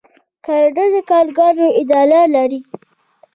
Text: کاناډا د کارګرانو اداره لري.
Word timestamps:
کاناډا 0.45 0.85
د 0.93 0.95
کارګرانو 1.09 1.67
اداره 1.81 2.21
لري. 2.35 2.59